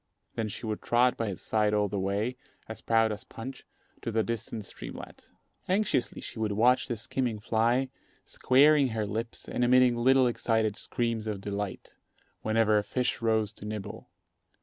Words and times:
Then 0.33 0.47
she 0.47 0.65
would 0.65 0.81
trot 0.81 1.15
by 1.15 1.27
his 1.27 1.43
side 1.43 1.75
all 1.75 1.87
the 1.87 1.99
way, 1.99 2.35
as 2.67 2.81
proud 2.81 3.11
as 3.11 3.23
Punch, 3.23 3.67
to 4.01 4.11
the 4.11 4.23
distant 4.23 4.65
streamlet. 4.65 5.29
Anxiously 5.69 6.21
she 6.21 6.39
would 6.39 6.53
watch 6.53 6.87
the 6.87 6.97
skimming 6.97 7.37
fly, 7.37 7.89
squaring 8.25 8.87
her 8.87 9.05
lips 9.05 9.47
and 9.47 9.63
emitting 9.63 9.95
little 9.95 10.25
excited 10.25 10.75
screams 10.75 11.27
of 11.27 11.39
delight, 11.39 11.93
whenever 12.41 12.79
a 12.79 12.83
fish 12.83 13.21
rose 13.21 13.53
to 13.53 13.65
nibble. 13.65 14.09